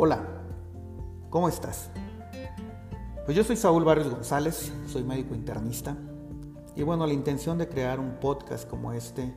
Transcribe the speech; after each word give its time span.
Hola, 0.00 0.22
¿cómo 1.28 1.48
estás? 1.48 1.90
Pues 3.24 3.36
yo 3.36 3.42
soy 3.42 3.56
Saúl 3.56 3.82
Barrios 3.82 4.08
González, 4.08 4.72
soy 4.86 5.02
médico 5.02 5.34
internista 5.34 5.96
y 6.76 6.84
bueno, 6.84 7.04
la 7.04 7.12
intención 7.12 7.58
de 7.58 7.68
crear 7.68 7.98
un 7.98 8.20
podcast 8.20 8.70
como 8.70 8.92
este 8.92 9.34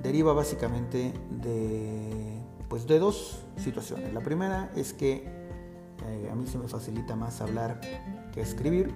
deriva 0.00 0.32
básicamente 0.34 1.12
de, 1.42 2.40
pues 2.68 2.86
de 2.86 3.00
dos 3.00 3.44
situaciones. 3.56 4.14
La 4.14 4.20
primera 4.20 4.70
es 4.76 4.92
que 4.92 5.24
eh, 6.06 6.28
a 6.30 6.34
mí 6.36 6.46
se 6.46 6.58
me 6.58 6.68
facilita 6.68 7.16
más 7.16 7.40
hablar 7.40 7.80
que 8.32 8.40
escribir 8.40 8.94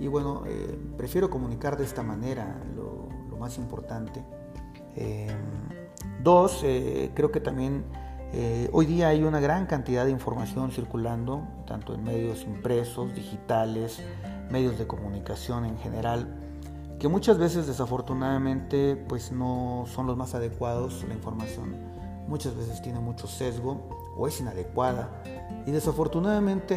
y 0.00 0.06
bueno, 0.06 0.44
eh, 0.46 0.78
prefiero 0.96 1.28
comunicar 1.28 1.76
de 1.76 1.84
esta 1.84 2.02
manera 2.02 2.58
lo, 2.74 3.36
más 3.38 3.58
importante. 3.58 4.24
Eh, 4.96 5.26
dos, 6.22 6.64
creo 7.14 7.30
que 7.30 7.40
también 7.40 7.84
eh, 8.34 8.70
hoy 8.72 8.86
día 8.86 9.08
hay 9.08 9.22
una 9.24 9.40
gran 9.40 9.66
cantidad 9.66 10.06
de 10.06 10.10
información 10.10 10.70
circulando, 10.70 11.42
tanto 11.66 11.94
en 11.94 12.02
medios 12.02 12.44
impresos, 12.44 13.14
digitales, 13.14 14.00
medios 14.50 14.78
de 14.78 14.86
comunicación 14.86 15.66
en 15.66 15.76
general, 15.78 16.34
que 16.98 17.08
muchas 17.08 17.36
veces 17.36 17.66
desafortunadamente 17.66 18.96
pues 18.96 19.32
no 19.32 19.84
son 19.86 20.06
los 20.06 20.16
más 20.16 20.34
adecuados. 20.34 21.04
La 21.08 21.14
información 21.14 21.76
muchas 22.26 22.56
veces 22.56 22.80
tiene 22.80 23.00
mucho 23.00 23.26
sesgo 23.26 24.14
o 24.16 24.26
es 24.26 24.40
inadecuada 24.40 25.22
y 25.66 25.70
desafortunadamente 25.70 26.74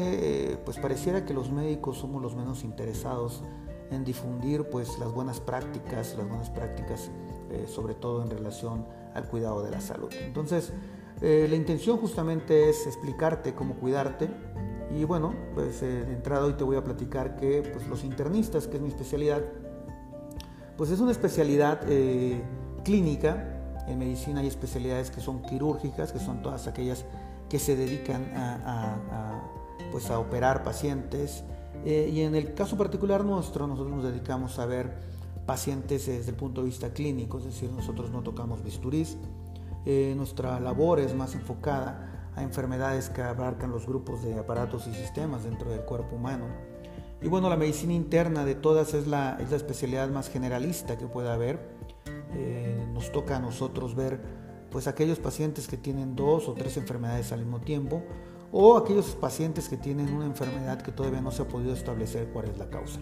eh, 0.54 0.58
pues 0.66 0.78
pareciera 0.78 1.26
que 1.26 1.34
los 1.34 1.52
médicos 1.52 1.98
somos 2.00 2.22
los 2.22 2.36
menos 2.36 2.64
interesados 2.64 3.44
en 3.92 4.04
difundir 4.04 4.70
pues 4.70 5.00
las 5.00 5.14
buenas 5.14 5.40
prácticas, 5.40 6.16
las 6.18 6.28
buenas 6.28 6.50
prácticas 6.50 7.12
eh, 7.52 7.66
sobre 7.68 7.94
todo 7.94 8.24
en 8.24 8.30
relación 8.30 8.86
al 9.14 9.28
cuidado 9.28 9.64
de 9.64 9.72
la 9.72 9.80
salud. 9.80 10.12
Entonces, 10.20 10.74
eh, 11.22 11.48
la 11.50 11.56
intención 11.56 11.98
justamente 11.98 12.70
es 12.70 12.86
explicarte 12.88 13.54
cómo 13.54 13.76
cuidarte 13.76 14.30
y 14.92 15.04
bueno, 15.06 15.34
pues 15.54 15.82
eh, 15.82 16.06
de 16.06 16.14
entrada 16.14 16.46
hoy 16.46 16.54
te 16.54 16.64
voy 16.64 16.76
a 16.76 16.84
platicar 16.84 17.36
que 17.38 17.62
pues, 17.62 17.88
los 17.88 18.04
internistas, 18.04 18.68
que 18.68 18.78
es 18.78 18.82
mi 18.82 18.90
especialidad, 18.90 19.42
pues 20.78 20.92
es 20.92 21.00
una 21.00 21.12
especialidad 21.12 21.82
eh, 21.88 22.42
clínica. 22.84 23.52
En 23.88 24.00
medicina 24.00 24.42
hay 24.42 24.48
especialidades 24.48 25.10
que 25.10 25.22
son 25.22 25.42
quirúrgicas, 25.42 26.12
que 26.12 26.20
son 26.20 26.42
todas 26.42 26.68
aquellas 26.68 27.06
que 27.50 27.60
se 27.60 27.76
dedican 27.76 28.32
a, 28.36 29.42
pues 29.92 30.10
a 30.10 30.20
operar 30.20 30.64
pacientes. 30.64 31.44
y 31.86 32.22
en 32.22 32.34
el 32.34 32.56
caso 32.56 32.78
particular 32.78 33.24
nuestro, 33.24 33.68
nosotros 33.68 33.96
nos 33.96 34.04
dedicamos 34.04 34.58
a 34.58 34.66
ver 34.66 34.92
pacientes 35.46 36.08
desde 36.08 36.32
el 36.32 36.36
punto 36.36 36.62
de 36.62 36.68
vista 36.68 36.90
clínico, 36.90 37.38
es 37.38 37.46
decir, 37.46 37.72
nosotros 37.72 38.10
no 38.10 38.24
tocamos 38.24 38.64
bisturís, 38.64 39.18
eh, 39.86 40.14
nuestra 40.18 40.60
labor 40.60 41.00
es 41.00 41.14
más 41.14 41.36
enfocada 41.36 42.32
a 42.36 42.44
enfermedades 42.44 43.10
que 43.10 43.22
abarcan 43.22 43.72
los 43.72 43.86
grupos 43.86 44.24
de 44.24 44.38
aparatos 44.38 44.88
y 44.88 44.94
sistemas 44.94 45.44
dentro 45.44 45.70
del 45.70 45.82
cuerpo 45.82 46.16
humano. 46.16 46.46
Y 47.22 47.28
bueno, 47.28 47.50
la 47.50 47.56
medicina 47.56 47.94
interna 47.94 48.46
de 48.46 48.56
todas 48.56 48.94
es 48.94 49.08
la, 49.08 49.38
es 49.40 49.50
la 49.50 49.58
especialidad 49.58 50.10
más 50.10 50.30
generalista 50.30 50.98
que 50.98 51.08
pueda 51.08 51.34
haber. 51.34 51.60
Eh, 52.34 52.86
nos 52.94 53.12
toca 53.12 53.38
a 53.38 53.40
nosotros 53.40 53.96
ver 53.96 54.20
pues 54.70 54.88
aquellos 54.88 55.20
pacientes 55.20 55.68
que 55.68 55.78
tienen 55.78 56.16
dos 56.16 56.50
o 56.50 56.54
tres 56.54 56.76
enfermedades 56.76 57.32
al 57.32 57.40
mismo 57.40 57.62
tiempo 57.62 58.04
o 58.52 58.78
aquellos 58.78 59.16
pacientes 59.16 59.70
que 59.70 59.78
tienen 59.78 60.14
una 60.14 60.26
enfermedad 60.26 60.82
que 60.82 60.92
todavía 60.92 61.22
no 61.22 61.32
se 61.32 61.44
ha 61.44 61.48
podido 61.48 61.74
establecer 61.74 62.30
cuál 62.34 62.50
es 62.50 62.58
la 62.58 62.70
causa. 62.70 63.00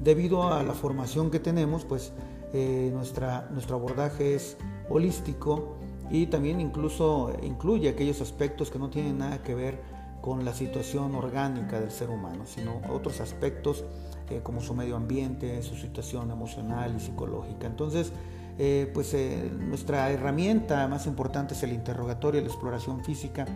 Debido 0.00 0.52
a 0.52 0.62
la 0.62 0.74
formación 0.74 1.30
que 1.30 1.40
tenemos, 1.40 1.84
pues 1.84 2.12
eh, 2.52 2.90
nuestra, 2.92 3.48
nuestro 3.50 3.76
abordaje 3.76 4.34
es 4.34 4.56
holístico 4.88 5.76
y 6.10 6.26
también 6.26 6.60
incluso 6.60 7.32
incluye 7.42 7.88
aquellos 7.88 8.20
aspectos 8.20 8.70
que 8.70 8.78
no 8.78 8.90
tienen 8.90 9.18
nada 9.18 9.42
que 9.42 9.54
ver 9.54 9.80
con 10.20 10.44
la 10.44 10.52
situación 10.52 11.14
orgánica 11.14 11.80
del 11.80 11.90
ser 11.90 12.10
humano, 12.10 12.44
sino 12.46 12.80
otros 12.90 13.20
aspectos 13.20 13.84
eh, 14.30 14.40
como 14.42 14.60
su 14.60 14.74
medio 14.74 14.96
ambiente, 14.96 15.62
su 15.62 15.76
situación 15.76 16.30
emocional 16.30 16.94
y 16.96 17.00
psicológica. 17.00 17.66
Entonces, 17.66 18.12
eh, 18.58 18.90
pues 18.92 19.14
eh, 19.14 19.50
nuestra 19.56 20.10
herramienta 20.10 20.86
más 20.88 21.06
importante 21.06 21.54
es 21.54 21.62
el 21.62 21.72
interrogatorio, 21.72 22.40
la 22.40 22.48
exploración 22.48 23.04
física, 23.04 23.46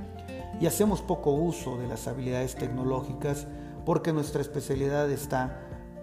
y 0.60 0.66
hacemos 0.66 1.00
poco 1.00 1.32
uso 1.32 1.76
de 1.78 1.88
las 1.88 2.06
habilidades 2.06 2.54
tecnológicas 2.54 3.46
porque 3.84 4.12
nuestra 4.12 4.40
especialidad 4.40 5.10
está 5.10 5.60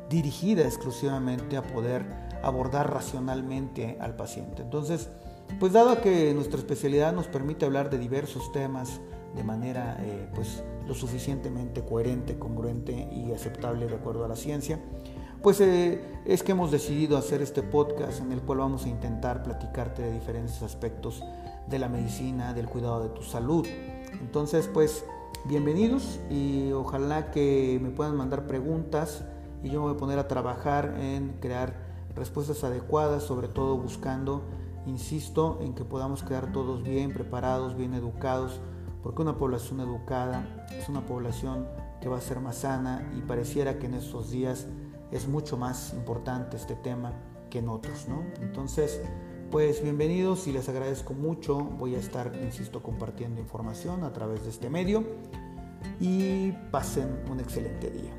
dirigida 0.09 0.63
exclusivamente 0.63 1.55
a 1.55 1.63
poder 1.63 2.05
abordar 2.43 2.91
racionalmente 2.91 3.97
al 4.01 4.15
paciente. 4.15 4.63
Entonces, 4.63 5.09
pues 5.57 5.73
dado 5.73 6.01
que 6.01 6.33
nuestra 6.33 6.59
especialidad 6.59 7.13
nos 7.13 7.27
permite 7.27 7.65
hablar 7.65 7.89
de 7.89 7.97
diversos 7.97 8.51
temas 8.51 8.99
de 9.35 9.43
manera 9.43 9.97
eh, 10.01 10.27
pues 10.33 10.63
lo 10.87 10.93
suficientemente 10.93 11.83
coherente, 11.83 12.37
congruente 12.37 13.09
y 13.11 13.31
aceptable 13.31 13.87
de 13.87 13.95
acuerdo 13.95 14.25
a 14.25 14.27
la 14.27 14.35
ciencia, 14.35 14.79
pues 15.41 15.61
eh, 15.61 16.01
es 16.25 16.43
que 16.43 16.51
hemos 16.51 16.71
decidido 16.71 17.17
hacer 17.17 17.41
este 17.41 17.63
podcast 17.63 18.21
en 18.21 18.31
el 18.31 18.41
cual 18.41 18.59
vamos 18.59 18.85
a 18.85 18.89
intentar 18.89 19.43
platicarte 19.43 20.01
de 20.01 20.11
diferentes 20.11 20.61
aspectos 20.61 21.23
de 21.67 21.79
la 21.79 21.87
medicina, 21.87 22.53
del 22.53 22.67
cuidado 22.67 23.03
de 23.03 23.09
tu 23.09 23.21
salud. 23.21 23.65
Entonces, 24.19 24.69
pues 24.73 25.05
bienvenidos 25.45 26.19
y 26.29 26.71
ojalá 26.71 27.31
que 27.31 27.79
me 27.81 27.89
puedan 27.89 28.17
mandar 28.17 28.47
preguntas 28.47 29.23
y 29.63 29.69
yo 29.69 29.79
me 29.79 29.87
voy 29.87 29.95
a 29.95 29.97
poner 29.97 30.19
a 30.19 30.27
trabajar 30.27 30.95
en 30.99 31.35
crear 31.39 31.75
respuestas 32.15 32.63
adecuadas, 32.63 33.23
sobre 33.23 33.47
todo 33.47 33.77
buscando 33.77 34.43
Insisto 34.89 35.59
en 35.61 35.75
que 35.75 35.85
podamos 35.85 36.23
quedar 36.23 36.51
todos 36.51 36.81
bien 36.81 37.13
preparados, 37.13 37.77
bien 37.77 37.93
educados, 37.93 38.59
porque 39.03 39.21
una 39.21 39.37
población 39.37 39.79
educada 39.81 40.65
es 40.75 40.89
una 40.89 41.05
población 41.05 41.67
que 42.01 42.09
va 42.09 42.17
a 42.17 42.21
ser 42.21 42.39
más 42.39 42.57
sana 42.57 43.07
y 43.15 43.21
pareciera 43.21 43.77
que 43.77 43.85
en 43.85 43.93
estos 43.93 44.31
días 44.31 44.65
es 45.11 45.27
mucho 45.27 45.57
más 45.57 45.93
importante 45.93 46.57
este 46.57 46.73
tema 46.73 47.13
que 47.51 47.59
en 47.59 47.69
otros, 47.69 48.07
¿no? 48.09 48.23
Entonces, 48.41 48.99
pues 49.51 49.83
bienvenidos 49.83 50.47
y 50.47 50.53
les 50.53 50.67
agradezco 50.69 51.13
mucho. 51.13 51.59
Voy 51.59 51.93
a 51.93 51.99
estar, 51.99 52.35
insisto, 52.43 52.81
compartiendo 52.81 53.39
información 53.39 54.03
a 54.03 54.11
través 54.11 54.43
de 54.43 54.49
este 54.49 54.71
medio 54.71 55.03
y 55.99 56.51
pasen 56.71 57.09
un 57.29 57.39
excelente 57.39 57.91
día. 57.91 58.15